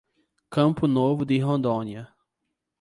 [0.49, 2.07] Campo Novo de Rondônia